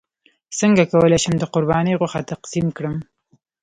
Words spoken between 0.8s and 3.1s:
کولی شم د قرباني غوښه تقسیم کړم